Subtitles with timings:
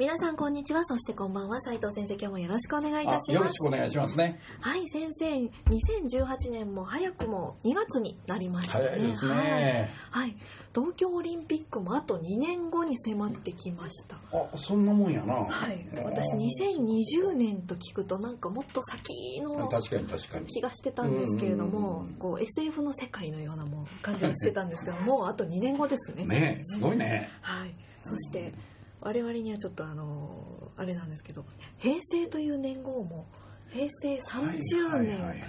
[0.00, 0.82] 皆さんこんにちは。
[0.86, 1.60] そしてこんばんは。
[1.60, 3.32] 斉藤先生今日もよろしくお願いいたします。
[3.32, 4.40] よろしくお願いしますね。
[4.58, 8.88] はい先生2018年も早くも2月になりましたね。
[8.92, 9.90] 早いですね。
[10.10, 10.36] はい、はい、
[10.74, 14.16] 東京オリンピックもあと2年後に迫ってきました。
[14.32, 15.34] あそんなもんやな。
[15.34, 15.86] はい。
[16.02, 20.46] 私2020年と聞くとなんかもっと先の確かに確かに。
[20.46, 26.24] 気がしてたんですけれどもこう SF の世界のようなもん感じがしてたんですけどもうあと2年後ですね。
[26.24, 27.28] ねすごいね。
[27.42, 27.74] はい。
[28.02, 28.54] そして
[29.00, 31.44] 我々にはちょっとあのあれなんですけど
[31.78, 33.26] 平成という年号も
[33.70, 35.44] 平成30年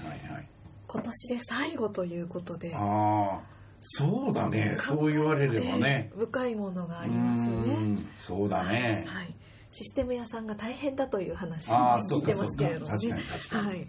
[0.88, 4.76] 今年で最後ということでああそうだね。
[4.78, 6.12] そう言われればね。
[6.16, 7.98] 深いものがありますね。
[8.16, 9.06] そうだね。
[9.08, 9.36] はい
[9.72, 13.24] システム屋さんが大変だという話を聞いてますけれどもね。
[13.50, 13.88] はい。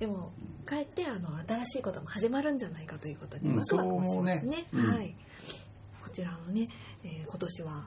[0.00, 0.32] でも
[0.66, 4.42] かえってあの新しいことも始まるんじゃないかということで、うん、そう思うね。
[4.44, 5.14] ね、うん、はい。
[6.02, 6.68] こちらのね、
[7.04, 7.86] えー、今年は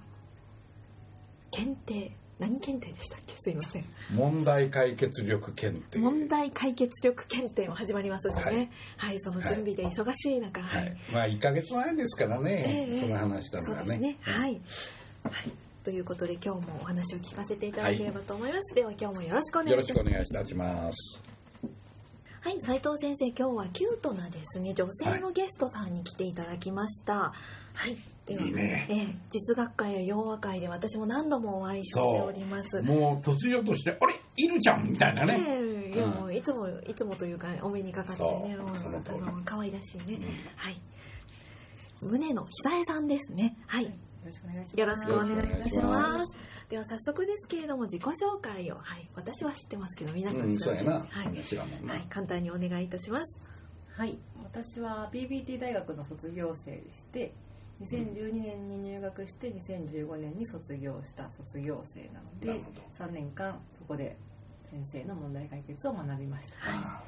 [1.52, 3.36] 検定何検定でしたっけ？
[3.38, 3.86] すいません。
[4.16, 6.00] 問題解決力検定。
[6.00, 14.00] 問題解決力検定も始まりますしね、はい、はい、その準備で忙しい中、はい、はい、まあ1か月前ですからね、えー、その話したのがね。
[14.00, 14.18] ね。
[14.22, 14.54] はい、
[15.24, 15.52] はい。
[15.84, 19.90] ということで今日もお話を聞かせていただければと思います、では今日もよろしくお願いします。
[19.92, 21.22] よろしくお願いいたします。
[22.42, 22.60] はい。
[22.62, 27.14] 斉藤先生今日はキュートなですね女性のゲストさんに来ていただきました。
[27.14, 27.34] は
[27.88, 27.98] い、ではい
[28.34, 32.82] いね、えー、実学会や洋和会で私も何度もお会いしております。
[32.84, 34.20] もう突如として「あれ？
[34.38, 38.58] いるじゃん」みたいなね、えー、いやもういつもいつもというかお目にかかってね
[39.46, 40.22] 可愛らしいね、うん、
[40.56, 40.82] はい。
[42.02, 43.56] 宗野久江さんですね。
[43.68, 43.92] はい、よ
[44.26, 44.80] ろしくお願いします。
[44.80, 46.28] よろしくお願いいたします。
[46.70, 51.28] では早速ですけれども自己紹介を、はい、私は知ってますけど皆さん知らない、うん、はい。
[51.28, 53.42] はい、簡単にお願いいたします。
[53.98, 54.18] はい。
[54.44, 57.34] 私は PBT 大学の卒業生でして
[57.82, 62.62] 2012年に入学して2015年に卒業した卒業生なので
[62.98, 64.18] 3年間そこで
[64.70, 67.04] 先生の問題解決を学びました、は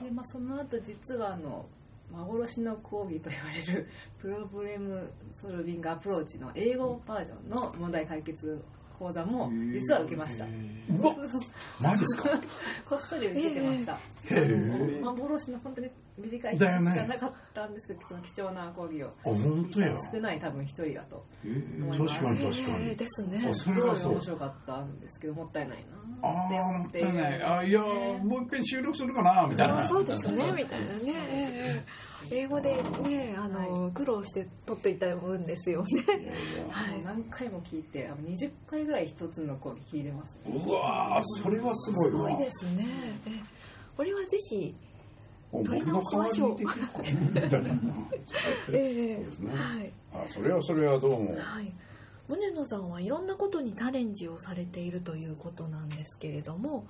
[0.00, 1.66] い、でまあ、その後実はあの
[2.10, 3.86] 幻の講義と言われる
[4.18, 8.62] プロブレムソルビングアプローチの英語バージョンの問題解決
[8.98, 10.44] 講座も実は受けました。
[11.80, 12.30] マジですか？
[12.88, 13.98] こっそり受けてました。
[15.02, 19.12] 幻の本当に短い時間しかなかったんですけど、その貴重な講義を。
[19.22, 19.94] 本当や。
[20.12, 22.14] 少ない多分一人だと思います。
[22.18, 22.96] 確かに確かに。
[22.96, 23.54] ですね。
[23.54, 24.12] それはそう。
[24.12, 25.78] 面白かったんですけど、もったいない
[26.22, 26.28] な。
[26.28, 27.42] ああ、もったいない。
[27.42, 29.88] あいや、もう一遍収録するかな、みたいな。
[29.88, 31.84] そうですね、みたいなね。
[32.30, 36.04] 英語でねあの、はい、苦労して取っていたんですよね。
[36.70, 42.86] はい、何回も聞いて20回ぐらい一つの講義聞いてます、ね、うわそれはすごいすごいですね。
[43.26, 43.30] え
[43.96, 44.74] これはぜひ
[45.52, 46.56] 取り直しましょう。
[48.72, 49.52] ええそうですね。
[49.54, 49.92] はい。
[50.12, 51.34] あそれはそれはどうも。
[51.38, 51.72] はい。
[52.28, 56.86] 宗野さんはいろんなことにチャレンジをされているということなんですけれども、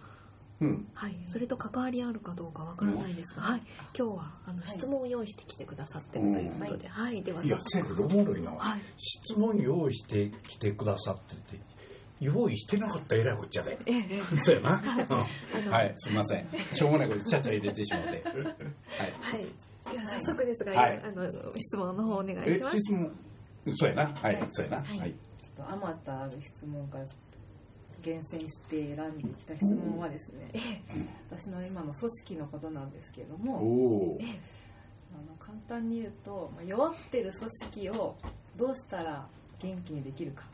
[0.60, 3.62] うん、はい、それと関わりあるかどうかわからないですが、はい、
[3.96, 7.44] 今日はあの質問を用意してきてくださってるということで、はい、では。
[7.44, 11.60] いや、せやけどおもろいな、はい、質問用意してきてくださってて。
[12.20, 13.78] 用意してなかったえらいこっちゃで。
[13.86, 14.82] ええ、 そうやな。
[15.70, 16.48] はい、すみません。
[16.74, 18.08] しょうもないことちゃちゃ入れてしまって。
[18.08, 18.22] はい。
[18.24, 19.46] はい。
[19.92, 22.78] では早速ですが、はい、あの質問の方お願いします。
[22.78, 23.12] 質問。
[23.76, 24.08] そうやな。
[24.08, 24.82] はい、そうやな。
[24.82, 25.12] はい。
[25.12, 27.06] ちょっとあまたある質問から
[28.02, 30.50] 厳選して選んできた質問はですね、
[31.30, 34.18] 私の今の組織のことなんですけれども、
[35.12, 38.16] あの簡単に言うと弱ってる組織を
[38.56, 39.26] どうしたら
[39.58, 40.44] 元気にできるか。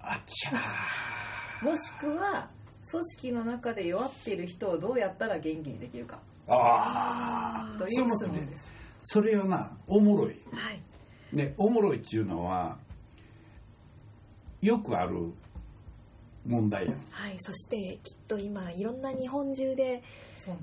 [0.00, 0.52] あちゃ
[1.64, 2.48] もしくは
[2.90, 6.18] 組織の中で弱っている人をどうやったら元気にできるか。
[6.48, 8.70] ああという質問です、
[9.02, 10.82] それはなおもろい、はい、
[11.36, 12.78] ねおもろいっていうのは
[14.60, 15.32] よくある
[16.46, 20.02] 問題やはいそしてきっと今いろんな日本中で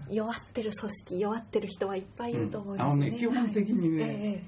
[0.09, 4.43] 弱ってる組織弱ってる人はいっぱいいると思うんですね、うん、あのね基本的にね、はいえ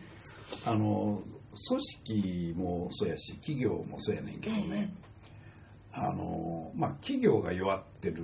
[0.66, 1.22] ー、あの
[1.70, 4.94] 組織もそうやし企業もそうやねんけどね、
[5.94, 8.24] えー、あのまあ企業が弱ってる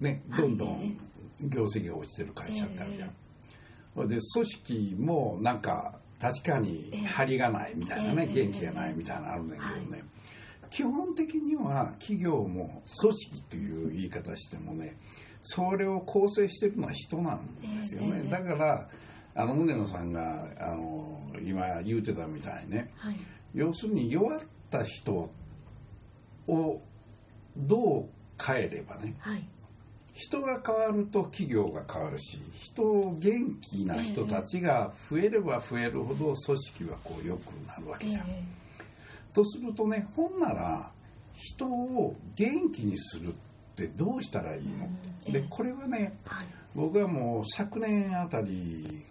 [0.00, 0.98] ねどんどん
[1.40, 3.10] 業績が落ちてる会社ってあるじゃん、
[3.96, 10.04] えー、で組織もなんか確かに張りがないみたいなね、元気がないみたいなのあるんだけどね、
[10.72, 14.96] 基本的には企業も組織という言い方してもね
[15.42, 17.46] それを構成してるのは人なん
[17.78, 18.88] ですよね、だから
[19.34, 23.16] あの宗野さんがあの今言うてたみたいにね、はい、
[23.54, 24.40] 要するに弱っ
[24.70, 25.30] た人
[26.46, 26.80] を
[27.56, 28.08] どう
[28.40, 29.44] 変えればね、はい、
[30.14, 32.82] 人が変わると企業が変わるし人
[33.18, 38.22] 元気な人たちが増えれば増えるほど組織はこう良くなるわけじゃん。
[38.28, 38.61] えー、
[39.32, 40.90] とするとねほんなら
[41.34, 43.32] 人を元気にするっ
[43.74, 44.88] てどうしたらいいの、
[45.26, 49.04] えー、でこれはね、はい、僕はもう昨年あたり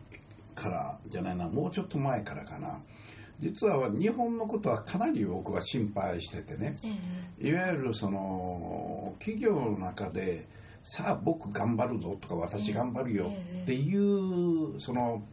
[0.55, 2.79] からじゃないなもうちょっと前からかな。
[3.39, 6.77] 実は日本のことはかなり僕は心配しててね、
[7.41, 10.45] えー、いわゆるその企業の中で
[10.83, 13.31] さあ僕頑張るぞとか私頑張るよ
[13.63, 15.23] っていうその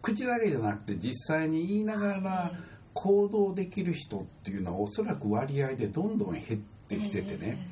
[0.00, 2.52] 口だけじゃなくて実際に言いながら
[2.94, 6.44] 行動できる人っていうのはおそらく割合でどんどん減っ
[6.88, 7.68] てきててね。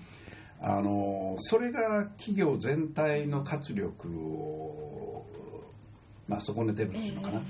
[0.62, 5.25] あのそれが企業全体の活力を、
[6.28, 7.40] まあ、損ねてるっていうのかな。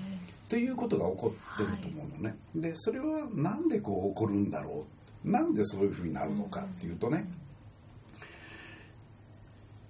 [0.48, 2.36] ということが起こってると思うのね。
[2.54, 4.86] でそれはなんでこう起こるんだろ
[5.24, 5.30] う。
[5.30, 7.26] なんでそういうふうになるのかっていうとね、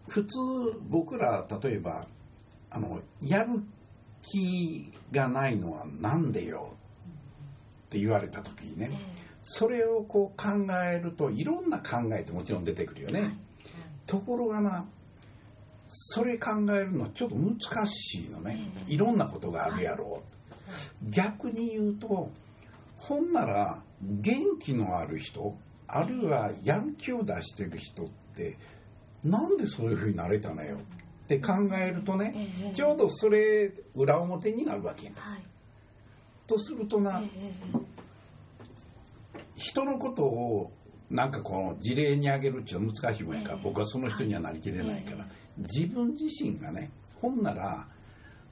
[0.08, 0.38] 普通
[0.88, 2.06] 僕ら例えば
[2.70, 3.62] あのやる
[4.22, 6.74] 気がないのは何でよ
[7.90, 8.92] って言われた時にね、
[9.42, 13.36] それをこう考えるといろんな考えってもちろん出てくるよね、
[14.06, 14.86] ところがな
[15.88, 17.58] それ考えるのはちょっと難
[17.88, 20.22] しいのね、いろんなことがあるやろ
[21.08, 22.30] う、逆に言うと
[22.96, 25.56] ほんなら元気のある人
[25.88, 28.56] あるいはやる気を出してる人って
[29.24, 32.32] なんでそういうふうになれたのよって考えるとね、
[32.62, 35.42] えー、ちょうどそれ裏表になるわけや、はい、
[36.50, 37.80] とするとな、えー、
[39.56, 40.72] 人のことを
[41.08, 45.26] なんかこの事例に挙げるっていうのは難しいもんやから、えー、僕はその人にはなりきれないから、
[45.58, 47.86] 自分自身がねほんなら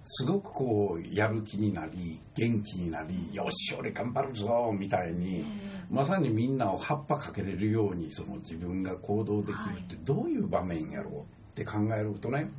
[0.04, 5.44] すごくこうやる気になり元気になりよし俺頑張るぞみたいに、
[5.90, 11.24] まさにみんなを葉っぱかけれるようにその自分が行動できるってどういう場面やろうっ
[11.54, 12.50] て考えるとね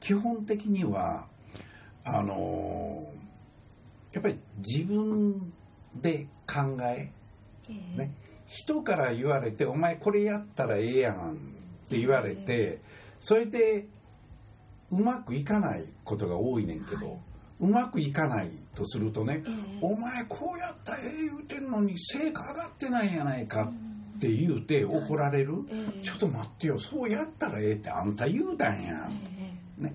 [0.00, 1.26] 基本的には
[2.04, 3.06] あの
[4.18, 5.52] やっぱり自分
[5.94, 7.12] で考え、
[7.96, 8.12] ね、
[8.46, 11.34] 人から言われて「お前これやったらええやん」
[11.86, 12.80] って言われて
[13.20, 13.86] それで
[14.90, 17.18] うまくいかないことが多いねんけど、はい、
[17.60, 23.70] うまくいかないとするとね、えー、お前こうやったらええ言うてんのに成果上がってないやないか
[24.16, 29.08] って言うて怒られる、えー、ちょっと待ってよそうやったらええってあんた言うたんや、
[29.78, 29.94] えー、ね、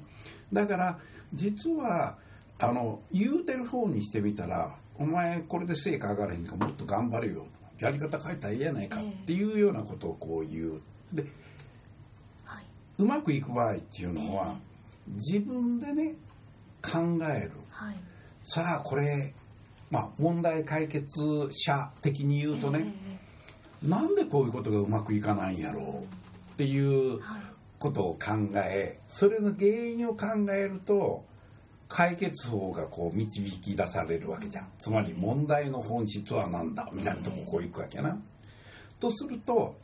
[0.53, 0.97] だから
[1.33, 2.17] 実は
[2.59, 7.45] あの言うてる方にしてみたらお前これで成果上がらへんかもっと頑張れよ。
[7.79, 10.81] やり方変えたらええやないかっていうようなことをこう言う。
[11.11, 11.23] で、
[12.45, 12.63] はい、
[12.97, 14.55] うまくいく場合っていうのは、
[15.07, 16.15] 自分でね
[16.81, 17.95] 考える、はい、
[18.43, 19.33] さあこれ、
[19.91, 21.19] まあ、問題解決
[21.51, 22.93] 者的に言うとね、
[23.83, 27.19] えー、なんでこういうことがうまくいかないんやろうっていう
[27.79, 31.25] ことを考えそれの原因を考えると
[31.95, 34.67] 解決法がこう導き出されるわけじゃん。
[34.79, 36.89] つまり問題の本質は何だ？
[36.91, 38.17] みたいなとここういくわけやな。
[38.99, 39.75] とすると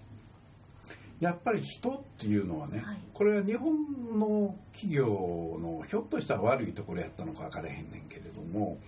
[1.20, 3.76] やっぱり人っていうのはね、はい、これは日本
[4.18, 5.06] の企業
[5.62, 8.80] のひょっとしたら悪いところやったのか分からへんねんけれども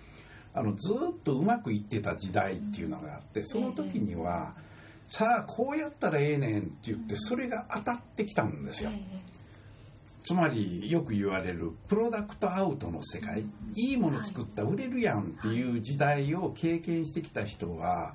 [0.52, 4.54] あのずっとうまくいってた時代っていうのがあってその時には、
[5.08, 8.90] さあこうやったらええねんって言ってそれが当たってきたんですよ。
[10.22, 18.14] つまりよく言われるプロダクトアウトの世界いいもの作った売れるやんっていう時代を経験してきた人は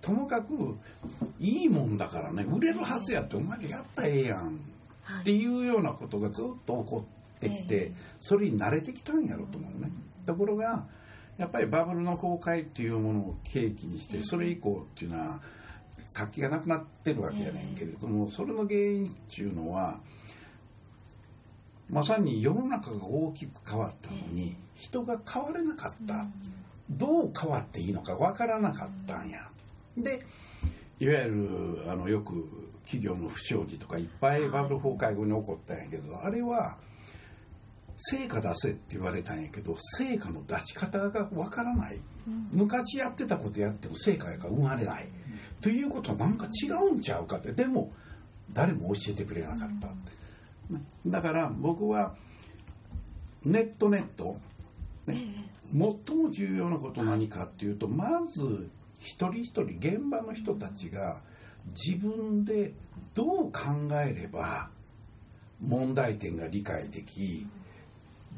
[0.00, 0.76] ともかく
[1.40, 4.60] いいもんだからね売れるはずやってお前らやったらええやん
[5.20, 9.90] っていうようなことがずっと起こってきてそれに慣れてきたんやろうと思うね。
[10.26, 10.86] ところが
[11.38, 15.40] やっぱりバブルの崩壊っていうものを契機にしてそれ以降っていうのは
[16.12, 20.00] 活気がなくなってるわけやねんけれどもそれの原因っていうのは
[21.88, 26.26] まさに世の中が大きく変わったのに人が変われなかった。
[26.90, 29.46] どう変わっていいのかわからなかったんや。
[29.96, 30.22] で
[31.00, 32.48] いわゆるあのよく
[32.84, 36.78] 企業の不祥事とかいっぱいバブル崩壊後に起こったんやけどあれは
[37.96, 42.00] 成果出せって言われたんやけど成果の出し方がわからない、
[42.52, 45.08] 昔やってたことやっても成果が生まれない、
[45.60, 47.52] ということはなんか違うんちゃうかって。
[47.52, 47.92] でも
[48.52, 50.12] 誰も教えてくれなかったって、
[51.06, 52.14] だから僕は
[53.44, 54.36] ネットネット、
[55.06, 55.16] ね、
[55.72, 58.68] 最も重要なこと何かっていうとまず
[59.00, 61.22] 一人一人現場の人たちが
[61.68, 62.72] 自分で
[63.14, 63.62] どう考
[64.04, 64.70] えれば
[65.60, 67.46] 問題点が理解でき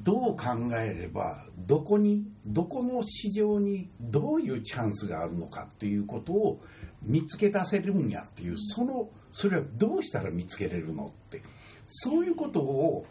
[0.03, 6.61] どう考えればどこにどこの市場にどういうチャンスがあるのかっていうことを
[7.03, 11.43] 見つけ出せるんやっていうそのそれはどうしたら見つけれるのって
[11.91, 13.05] そういうことを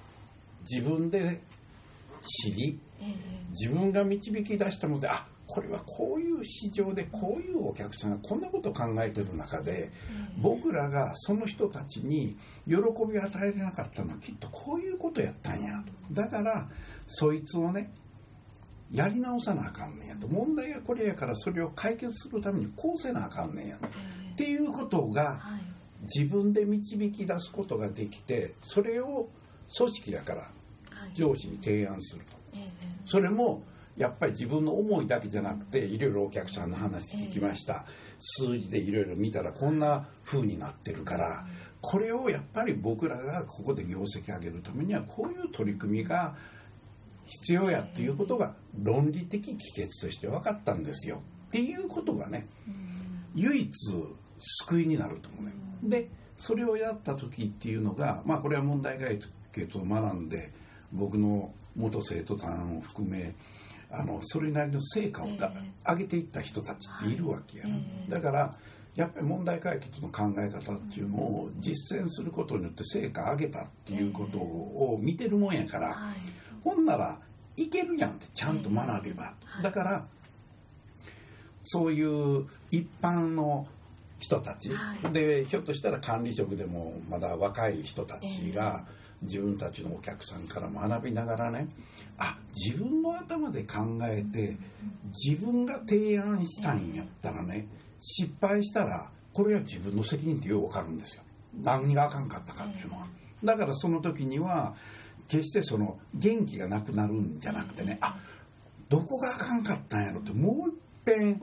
[0.61, 1.41] 自分で
[2.21, 2.79] 知り
[3.51, 9.91] 自分が導き出したのであこれはこういう市場でこういうお客さんがこんなことを考えてる中で
[10.37, 15.83] 僕らがその人たちに喜びを与えれなかったのはきっとこういうことやったんや。
[16.07, 16.69] とだから
[17.07, 17.91] そいつをね
[18.91, 20.27] やり直さなあかんねんやと。
[20.27, 25.41] 問題はこれやからそれを解決するためにこうせなあかんねんやっていうことが
[26.01, 29.29] 自分で導き出すことができてそれを
[29.77, 30.49] 組織やから
[31.13, 32.37] 上司に提案すると。
[33.05, 33.63] それも
[33.97, 37.85] やっぱり自分の思いだけじゃなくていろいろお客さんの話聞きました、
[38.17, 41.45] 数字でいろいろ見たらこんな風になってるから
[41.81, 46.35] これをやっぱり僕らがここで業績上げるためにはこういう取り組みが
[47.25, 51.21] 必要やっていうことが論理的帰結として分かったんですよ。
[51.47, 52.47] っていうことがね
[53.35, 53.71] 唯一
[54.39, 55.53] 救いになると思うね。
[55.83, 59.19] でそれをやった時っていうのがまあこれは問題解
[59.51, 60.51] 決を学んで
[60.91, 63.33] 僕の元生徒さんを含め
[63.91, 65.51] あのそれなりの成果をだ、
[65.85, 67.65] 上げていった人たちっているわけや、
[68.07, 68.55] だから
[68.95, 75.97] やっぱり問題解決の考え方っていうのを実践することによって成果上げたっていうことを見てるもんやから、
[76.63, 77.19] ほんなら
[77.57, 80.05] いけるやんってちゃんと学べば、だから
[81.63, 83.67] そういう一般の
[84.19, 84.71] 人たち、
[85.11, 88.85] でひょっとしたら管理職でもまだ若い人たちが、
[89.21, 91.67] 自分たちのお客さんから学びながらね
[92.17, 94.57] あ自分の頭で考えて
[95.25, 97.67] 自分が提案したんやったらね
[97.99, 101.23] 失敗したらこれは自分の責任ってよくわかるんですよ。
[101.61, 103.07] 何があかんかったかっていうのは。
[103.43, 104.75] だからその時には
[105.27, 108.17] 決してその元気がなくなるんじゃなくてねあ
[108.89, 111.41] どこがあかんかったんやろってもういっぺん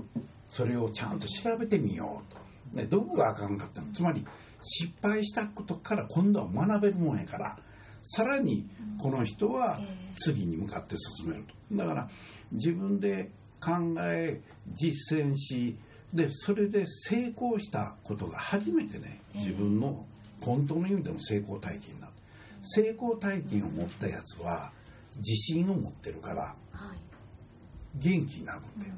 [0.49, 2.41] それをちゃんと調べてみようと、
[2.77, 3.93] ね、どこがあかんかったの。
[3.93, 4.25] つまり
[4.61, 7.59] 失敗したことから今度は学べるもんやから
[8.03, 8.69] さらに
[8.99, 9.81] この人は
[10.17, 11.77] 次に向かって進めると。
[11.77, 12.09] だから
[12.53, 13.31] 自分で
[13.61, 14.41] 考え
[14.73, 15.77] 実践し
[16.13, 20.07] でそれで成功したことが初めてね自分の
[20.41, 22.13] 本当の意味での成功体験になる。
[22.63, 24.73] 成功体験を持ったやつは
[25.17, 26.55] 自信を持ってるから
[27.95, 28.93] 元気になるんだよ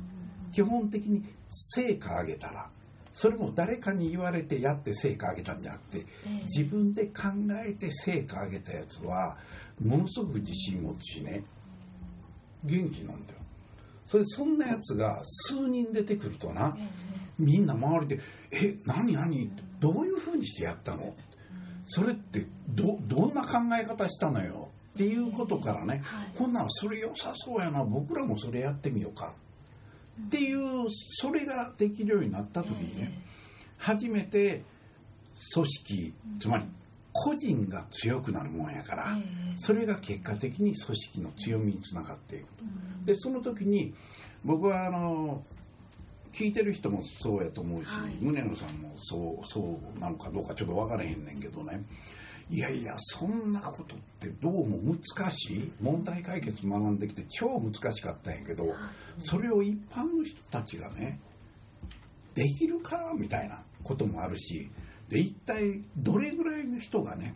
[0.52, 2.70] 基本的に成果上げたら
[3.10, 6.06] それも誰かに言われてやって成果上げたんじゃなくて、
[6.44, 7.22] 自分で考
[7.64, 9.36] えて成果上げたやつは
[9.80, 11.44] ものすごく自信持つしね
[12.64, 13.38] 元気なんだよ。
[14.04, 16.76] それそんなやつが数人出てくるとな、
[17.38, 19.50] みんな周りで「え何何
[19.80, 21.14] どういうふうにしてやったの?」
[21.88, 24.68] それってどどんな考え方したのよ？
[24.94, 26.02] っていうことからね、
[26.36, 29.32] ほんならそれ良さそうやな僕らもそれやってみようか
[30.26, 33.12] っていうそれができるようになった時にね
[33.78, 34.62] 初めて
[35.54, 36.64] 組織つまり
[37.12, 39.16] 個人が強くなるもんやから
[39.56, 42.64] それが結果的に組織の強みにつながっていくと。
[43.04, 43.94] でその時に
[44.44, 45.42] 僕はあの
[46.32, 47.88] 聞いてる人もそうやと思うし、
[48.20, 51.82] 宗野さんもそうそうなのかどうかちょっと分からへんねんけどね
[52.50, 55.72] いやいやそんなことってどうも難しい。
[55.80, 58.74] 問題解決学んできて超難しかったんやけど
[59.18, 61.20] それを一般の人たちがね
[62.34, 64.70] できるかみたいなこともあるし
[65.08, 67.32] で一体どれぐらいの人がね、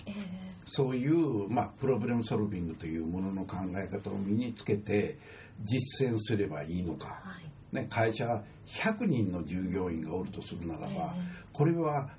[0.68, 5.18] そういう、まあ、プロブレムソルビングというものの考え方を身につけて
[5.64, 7.22] 実践すればいいのか、
[7.72, 8.26] ね、会社
[8.66, 11.14] 100人の従業員がおるとするならば、
[11.52, 12.10] これは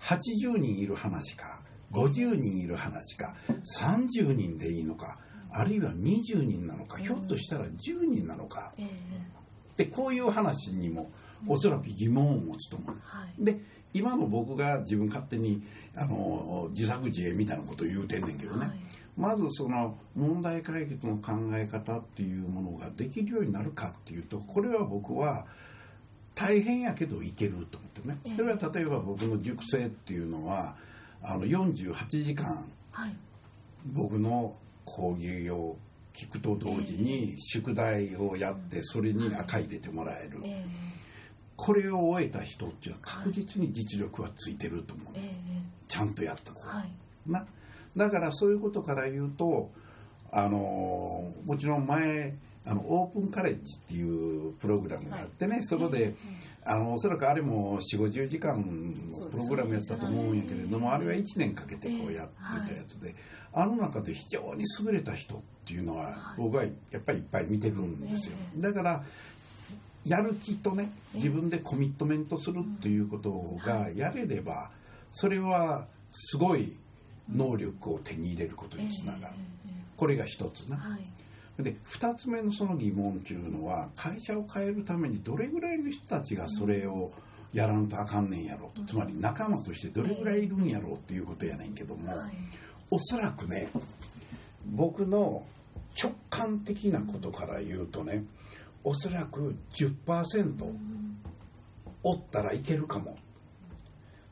[0.00, 1.60] 80人いる話か
[1.92, 3.34] 50人いる話か
[3.80, 5.18] 30人でいいのか
[5.50, 8.74] あるいは20人なのか、ひょっとしたら10人なのか、
[9.76, 11.10] でこういう話にも
[11.46, 13.58] おそらく疑問を持つと思う、で
[13.94, 15.62] 今の僕が自分勝手に
[15.94, 18.68] あの自作自演みたいなことを言うてんねんけどね、
[19.16, 25.46] まずその問題解決の考え方っていうものができるようになるかっていうとこれは僕は
[26.34, 28.18] 大変やけどいけると思ってね。
[28.36, 30.76] それは例えば僕の熟成っていうのは
[31.28, 33.16] あの48時間、はい、
[33.84, 34.54] 僕の
[34.84, 35.76] 講義を
[36.14, 40.66] 聞くと同時に宿題をやってそれに赤入れてもらえる、えー、
[41.56, 45.32] これを終えた人っていうのは確実に実力はついてると思う、えー、
[45.88, 46.90] ちゃんとやった子、はい、
[47.26, 47.44] な
[47.96, 49.70] だからそういうことから言うと
[50.30, 56.14] あのもちろん前あのオープンカレッジっていうプログラムがあってね、はい、そこで、
[56.68, 63.14] あのおそらくあれも4 5 0時間のプログラムやったと思うんやけれども、あれは1年かけてこうやってたやつで、
[63.52, 68.36] あの中で非常に優れた人っていうのは僕はやっぱりいっぱい見てるんですよ。
[68.58, 69.04] だから
[70.04, 73.30] やる気とね自分でコミットメントするっていうこと
[73.64, 74.70] がやれれば
[75.10, 76.76] それはすごい
[77.32, 79.34] 能力を手に入れることにつながる。
[79.96, 80.76] これが一つな。
[80.76, 81.00] はい
[81.58, 87.12] で2つ目のその疑問っていうのは会社を変えるためにどれぐらいの人たちがそれを
[87.52, 92.12] やらんとあかんねんやろうと、つまり仲間としてどれぐらいいるんやろうっていうことやねんけども、
[92.90, 93.68] おそらくね
[94.66, 95.44] 僕の
[96.00, 98.24] 直感的なことから言うとね
[98.84, 100.72] おそらく10%
[102.02, 103.16] おったらいけるかも。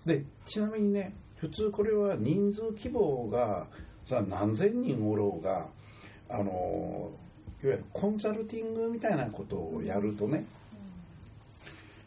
[0.04, 3.66] でちなみにね普通これは人数規模が
[4.28, 5.68] 何千人おろうが
[6.28, 7.10] あの
[7.62, 10.44] いわゆるコンサルティングみたいなことをやるとね、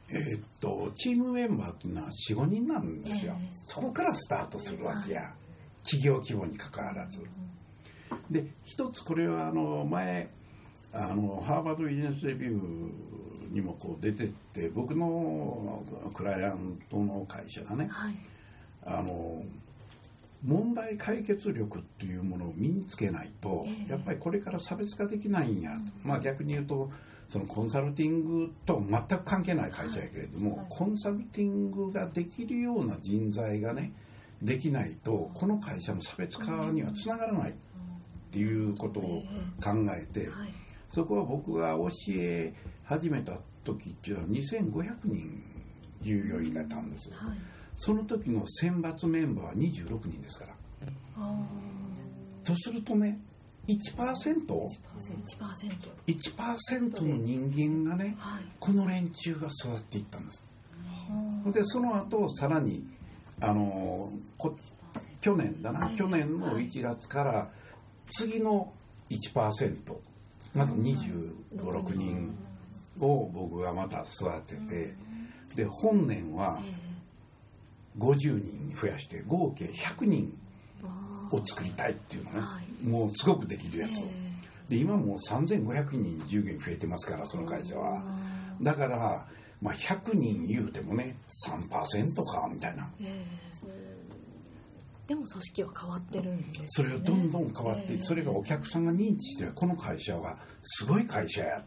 [0.10, 5.34] えー、っとチームメンバーっていうのは45人なんですよ、そこからスタートするわけや、
[5.84, 7.24] 企業規模にかかわらず。
[8.30, 10.30] で一つこれはあの前
[10.94, 15.84] あのハーバードビジネスレビューにもこう出てって僕の
[16.14, 18.16] クライアントの会社がね、はい、
[18.86, 19.44] あの
[20.48, 26.90] 問題解決力っていうものを身につけないと、やっぱりこれから差別化できないんやと、まあ、逆に言うと
[27.28, 33.92] そのコンサルティングと全く関係ない会社やけれども、コンサルティングができるような人材がね
[34.42, 37.54] できないとこの会社の差別化にはつながらないっ
[38.32, 39.24] ていうことを
[39.62, 40.30] 考えて、
[40.88, 42.54] そこは僕が教え
[42.86, 43.34] 始めた
[43.66, 44.14] 時ってい。
[44.14, 45.44] うのは2500人
[46.02, 47.12] 従業員がいたんです。
[47.12, 47.38] はい
[47.78, 50.54] その時の選抜メンバーは26人ですから。
[52.44, 53.20] とするとね
[53.68, 54.70] 1%?1%
[56.08, 60.46] 1%, の人間がね、はい、この連中が育っていったんです。
[61.52, 62.86] でその後さらに
[63.42, 64.12] あの
[65.22, 67.50] 去年だな、去年の1月から
[68.08, 68.74] 次の
[69.10, 69.96] 1%
[70.56, 72.36] まず2 5 6人
[73.00, 74.96] を僕がまた育てて。
[75.56, 76.62] で本年は
[77.98, 80.38] 50人増やして合計100人
[81.32, 84.04] を作りたいっていうのね、はい、もうすごくできるやつを。
[84.70, 88.04] で今もう3500人従業員増えてますからその会社は。
[88.62, 89.26] だから、
[89.62, 92.90] まあ、100人言うてもね3%かみたいな。
[95.08, 99.54] でも組織は変わってるんです、ね、それをどんどん変わってそれがお客さんが認知してる。
[99.56, 101.64] この会社はすごい会社や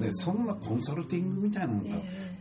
[0.00, 1.96] でそんなコンサルティングみたいなのが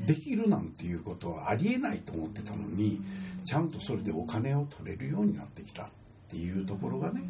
[0.06, 3.02] できるなんていうことはありえないと思ってたのに
[3.46, 5.88] ちゃんとそれでお金を取れるようになってきたっ
[6.30, 7.22] ていうところがね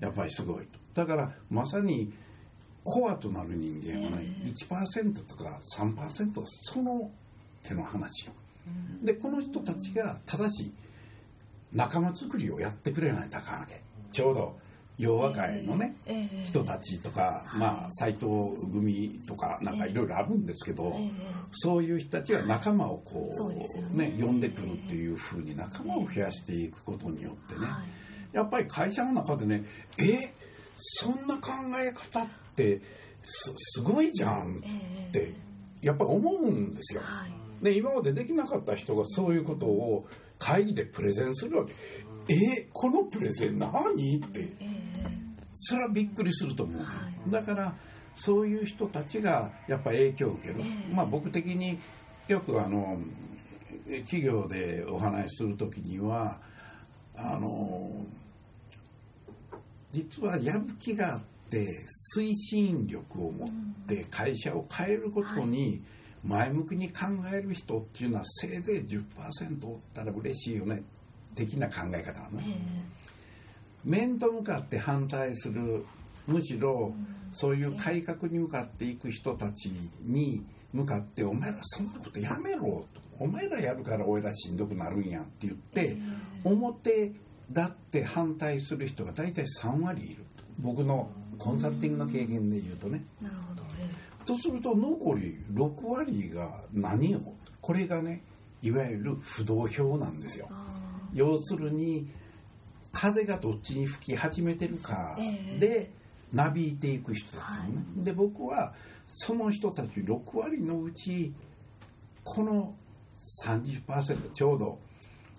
[0.00, 0.78] やっぱりすごいと。
[0.94, 2.12] だからまさに
[2.84, 7.10] コアとなる人間はね1%とか3%その
[7.62, 8.28] 手の話。
[9.02, 10.72] でこの人たちが正しい
[11.72, 13.82] 仲間作りをやってくれないとあかんわけ。
[14.10, 14.58] ちょうど
[14.98, 15.94] 洋和会のね、
[16.44, 18.26] 人たちとか、まあ、斎藤
[18.72, 20.96] 組とかなんかいろいろあるんですけど、
[21.52, 23.30] そういう人たちが仲間をこ
[23.94, 27.66] う、ね、呼んでくるっていうふうに仲間を増やしていくことによってね、
[28.32, 29.64] やっぱり会社の中でね、
[29.98, 30.32] え、
[30.78, 32.80] そんな考え方って
[33.22, 34.62] すすごいじゃん
[35.08, 35.34] って、
[35.82, 37.02] やっぱり思うんですよ。
[37.62, 40.06] で今までできなかった人がそういうことを
[40.38, 41.74] 会議でプレゼンするわけ。
[42.28, 43.72] えこのプレゼン何？
[44.18, 44.52] って、
[45.52, 46.86] それはびっくりすると思う、は
[47.28, 47.74] い、だから
[48.14, 51.78] そういう人たちがやっぱ影響を受ける、えー、まあ僕的に
[52.28, 52.98] よくあの
[54.04, 56.40] 企業でお話しする時には
[57.14, 58.04] あの
[59.92, 61.84] 実はやる気があって
[62.16, 63.48] 推進力を持っ
[63.86, 65.82] て会社を変えることに
[66.24, 70.82] 前向きに考える人っていうのはせいぜい10%おったら嬉しいよね
[71.36, 72.44] 的な考え方なのね。
[72.48, 73.06] えー
[73.86, 75.86] 面と向かって反対する
[76.26, 76.92] むしろ
[77.30, 79.70] そういう改革に向かっていく人たち
[80.02, 85.96] に向かって「お前らそんなことやめろ」と「お前らやるから俺らしんどくなるんや」って言って
[86.42, 87.12] 表
[87.52, 90.24] だって反対する人が大体3割いる
[90.58, 93.04] 僕のコンサルティングの経験で言うとね。
[93.22, 93.62] なるほど
[94.24, 97.20] とすると残り6割が何を
[97.60, 98.22] これがね
[98.60, 100.48] いわゆる不動票なんですよ。
[101.16, 102.08] 要するに
[102.92, 105.18] 風がどっちに吹き始めてるか
[105.58, 105.90] で
[106.32, 107.46] なびいていく人たちね、
[107.96, 108.74] はい、で僕は
[109.06, 111.32] その人たち6割のうち
[112.22, 112.74] この
[113.44, 114.78] 30%ちょうど、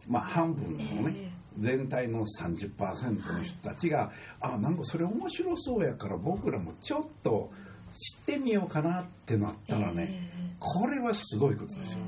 [0.07, 4.09] まあ、半分のね、全体の30%の人たちが、はい、
[4.41, 7.51] あなんかそれ面白そうやから僕らもちょっと
[7.93, 12.03] 知ってみようかなってなったらね、これはすごいことですよ。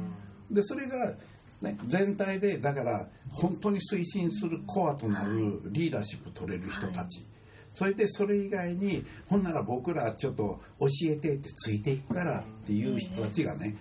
[0.51, 1.13] でそれが
[1.61, 7.27] ね、全体でだから本当に推進するコアとなるリーダーシップ取れる人たち、はい、
[7.73, 13.75] それでそれ以外にほんなら僕らちょっと教えてってついていくからっていう人たちがね、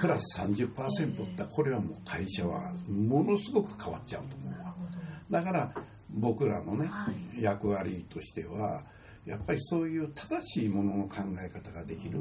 [0.00, 4.74] プラス30%ってこれはもう会社はものすごく変わっちゃうと思うわ。
[5.30, 5.72] だから
[6.10, 6.88] 僕らのね、
[7.38, 8.84] 役割としては
[9.26, 12.20] やっぱりそういう正しいものの考え方ができる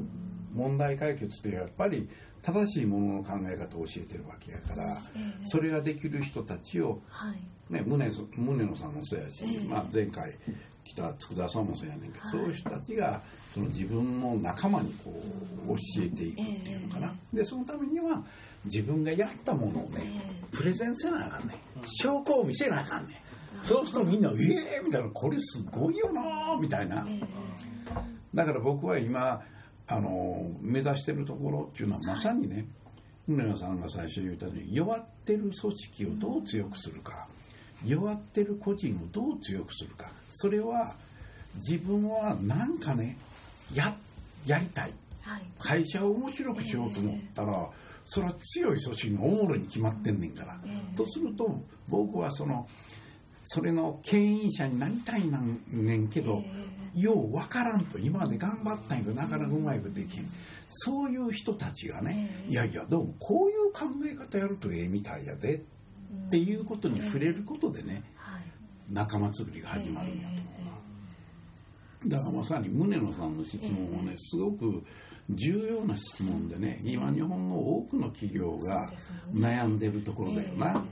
[0.54, 2.08] 問題解決ってやっぱり
[2.42, 4.98] 正しいものの考え方を教えてるわけやから、
[5.46, 7.02] それができる人たちを、
[7.70, 10.38] ね、宗野さんもそうやし、まあ、前回
[10.84, 13.22] 来た佃さんもそうやねんけど、そういう人たちが
[13.54, 15.14] その自分の仲間にこ
[15.66, 18.22] う教えていくっていうのかな、でそのためには
[18.66, 21.56] 自分がやったものをね、プレゼンせなあかんね
[22.02, 23.22] 証拠を見せなあかんね
[23.62, 27.08] そうするとみんな「ええー!」みたいな「これすごいよな」みたいな、
[28.34, 29.42] だから僕は今
[29.88, 32.66] あの目指してるところっていうのはまさにね
[33.28, 37.28] 宗谷さんが最初言ったように弱ってる組織をどう強くするか
[37.86, 40.96] 弱ってる個人をどう強くするかそれは
[41.56, 43.18] 自分は何かね
[43.74, 43.96] や
[44.46, 47.68] やりたい、はい、会社を面白くしようと思ったら、えー、
[48.06, 52.68] それは強い組織のおもろに決まってんねんから、えー、とすると僕はその
[53.46, 56.70] それの牽引者になりたいなんねんけど、え。
[56.70, 60.30] ーよう分からんと今まで頑張ったんやけどなかなかうまいことできん。
[60.68, 68.04] そういう人たちがね、いやいやどうもこういう考え方やるとええみたいやで、っていうことに触れることでね、
[68.90, 70.42] 仲間作りが始まるんやと思
[72.06, 74.84] うだからまさに宗野さんの質問はねすごく
[75.30, 78.92] 重要な質問でね今日本の多くの企業が
[79.34, 80.84] 悩んでるところだよな。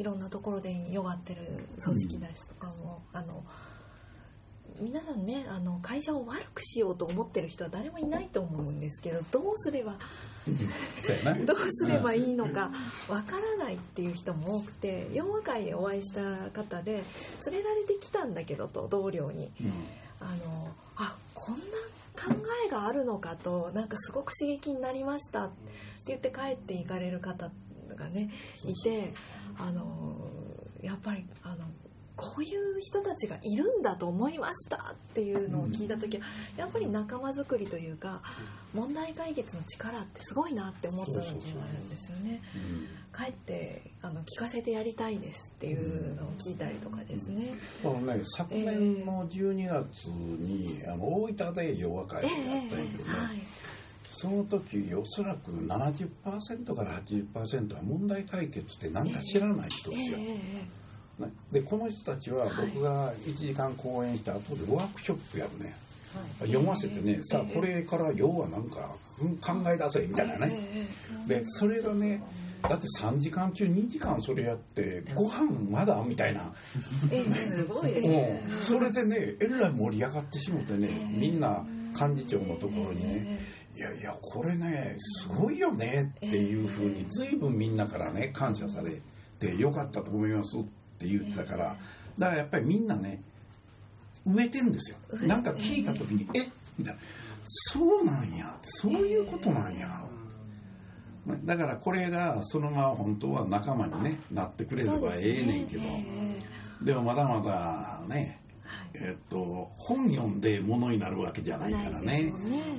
[0.00, 1.42] いろんなところで弱ってる
[1.78, 3.44] 組織ですとかも、うん、あの
[4.80, 9.96] 皆さんねあの会社を悪くしようと思ってる人は誰もいないと思うんですけどどうすれば
[11.44, 12.70] どうすればいいのか
[13.10, 17.04] わからないっていう人も多くて4話会でお会いした方で
[17.50, 19.72] 連れられてきたんだけどと同僚に、うん、
[20.20, 21.60] あのあこんな
[22.16, 22.34] 考
[22.66, 25.54] えがあるのかとなんかすごく刺激になりましたって
[26.06, 27.50] 言って帰っていかれる方
[27.94, 28.30] がね
[28.64, 29.12] いて
[29.58, 30.16] あの
[30.82, 31.66] やっぱりあの
[32.20, 36.24] こういう人たちがいるんだと思いましたっていうのを聞いた時は
[36.54, 38.20] やっぱり仲間づくりというか
[38.74, 42.42] 問題解決の力ってすごいなって思った時があるんですよね。
[43.16, 47.54] 帰ってあの聞かせてやりたいですっていうのを聞いたりとかですね。
[47.82, 53.38] あのね昨年の12月に、えー、あの大分で弱会があったんやけどね、えーはい
[54.12, 60.18] その時おそらく70%から80%は問題解決って何か知らない人ですよ。
[60.18, 65.74] えー、でこの人たちは僕が1時間講演した後でワークショップやるね、
[66.40, 68.94] はい、読ませてね、さあこれから要はなんか
[69.40, 70.86] 考え出せみたいなね、
[71.26, 72.22] でそれがね
[72.62, 76.52] だって3時間中2時間それやってご飯まだみたいな、
[77.10, 83.40] えすごいですね、それでねえらい盛り上がってしもてねみんな幹事長のところにね、
[83.76, 89.00] いやいやこれねすごいよねっていうふうに随分みんなからね感謝され
[89.38, 90.62] てよかったと思いますっ
[90.98, 91.76] て言ってたから
[92.18, 93.22] だからやっぱりみんなね
[94.26, 94.98] 植えてんですよ。
[95.22, 97.00] なんか聞いた時に「えっ?」みたいな
[97.44, 98.54] 「そうなんや。
[98.62, 100.04] そういうことなんや」
[101.44, 105.82] だからこれがそのまま本当は仲間に、ね、なってくれればええねんけど。
[106.82, 108.40] でもまだまだね
[108.94, 112.32] えっと、本読んでものになるわけじゃないからね、ね、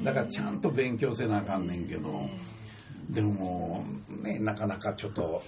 [0.04, 2.30] だからちゃんと勉強せなあかんねんけど、
[3.10, 5.44] でもねなかなかちょっと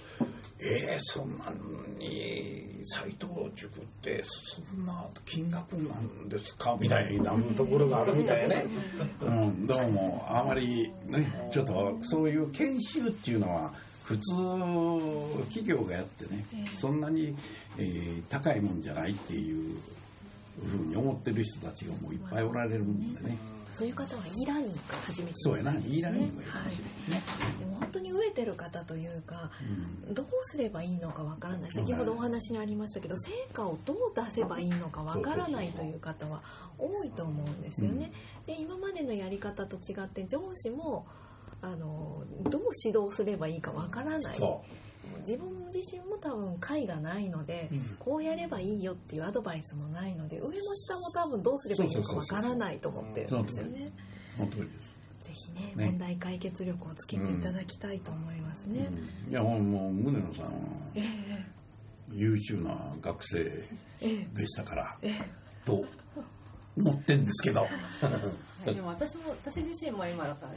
[0.60, 1.52] えー、そんな
[1.98, 6.76] に斎藤塾ってそんな金額なんですか？
[6.80, 8.64] みたいなところがあるみたいね、
[9.20, 14.34] うん、どうもあまりねちょっとそういう研修っていうのは普通
[15.48, 17.34] 企業がやってねそんなに、
[17.78, 19.76] えー、高いもんじゃないっていう
[20.62, 23.36] ふうに思ってる人たちがもういっぱいおられるんでね。
[23.74, 29.50] そういう方は e ラーニングから始めてそうやな e ラーニングがいいかもしれないね、はい、でも本当に飢えてる方というか、
[30.06, 36.44] うん、どうすればいいのかわからない先ほどお話にありましたけど成果をどう出せばいいのかわからないという方は
[36.78, 38.12] 多いと思うんですよね、
[38.46, 41.04] うん、で今までのやり方と違って上司も
[41.60, 44.36] あのどう指導すればいいかわからない
[45.26, 53.92] 自分自身も多分解がないので、うん、こうやればいいよっていうアドバイスもないので上も下も多分どうすればいいのかわからないと思ってるんですよね。
[54.36, 54.96] その通りです。
[55.24, 58.88] ぜひね、ね、問題解決力をつけていただきたいと思いますね。
[59.26, 60.50] うん、いやもう宗野さんは、
[60.94, 61.04] えー、
[62.12, 63.44] 優秀な学生
[64.34, 65.24] でしたから、えー、
[65.64, 65.84] と
[66.76, 67.66] 思ってんですけど。
[68.64, 70.54] でも私も私自身も今だから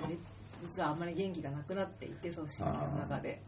[0.62, 3.42] 実はあんまり元気がなくなっていて組織の中で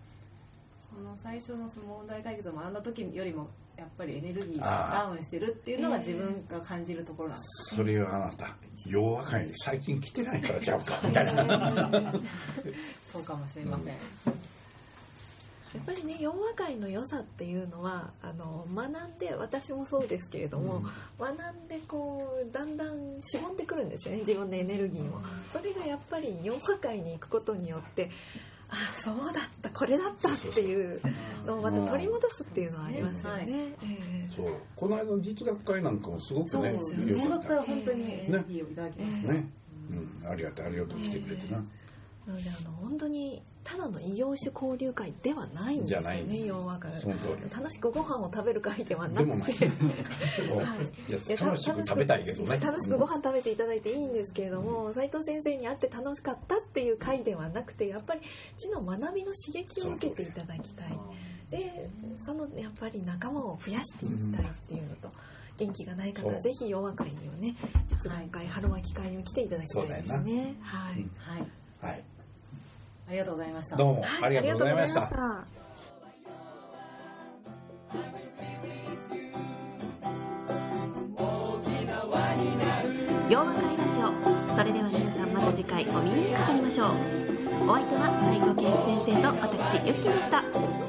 [0.93, 12.13] その最初のその問題解決を学んだ時よりもやっぱりエネルギーがダウンしてるっていうのが自分が感じるところなんです、ね、それはあなた弱和会に最近来てないからちゃうかみたいな
[13.11, 13.93] そうかもしれません、
[14.27, 14.49] うん
[15.73, 20.83] やっぱりね洋和会の良さっていうのはあの学んで私もそうですけれども、うん、
[21.19, 25.21] 学んでこうだんだん絞ってくるんですよね自分のエネルギーも。
[25.51, 28.09] それがやっぱり洋和会に行くことによって
[28.71, 29.69] あそうだった。
[29.71, 31.01] これだったっていう
[31.45, 33.73] のをまた取り戻すっていうのはありますよね。
[34.35, 34.53] そう。
[34.75, 37.27] この間の実学会なんかもすごくねそうですよね。
[37.27, 39.33] は本当にエネルギーをいただきました。
[39.33, 39.49] ね。
[40.21, 40.99] うん、ありがとうありがとう。
[40.99, 41.63] 来てくれてな。
[42.29, 46.91] なのであの本当にただの異業種交流会ではないんですよね洋和会
[47.55, 49.71] 楽しくご飯を食べる会ではなくて。
[51.35, 52.59] 楽しく食べたいけどね。
[52.59, 58.21] 楽しくご飯食べていただいていいんですけれども斎、うん、藤先生に会って楽しかったっていう会ではなくてやっぱり
[58.57, 60.87] 知の学びの刺激を受けていただきたい。
[61.49, 61.89] で
[62.23, 65.09] そのやっぱり仲間を増やしていきたいっていうのと。
[65.57, 67.53] 元気がない方はぜひ洋和会にはね
[67.89, 70.55] 実演会、春巻き会にも来ていただきたいですね。
[70.61, 71.05] はい、
[71.81, 72.03] はい、
[73.09, 73.75] ありがとうございました。
[73.75, 75.01] どうもありがとうございました。
[83.29, 86.89] 洋和会ラジオそれでは皆さんまた次回お耳にかかりましょう
[87.69, 90.88] お相手は斉藤健一先生と私ユッキーでした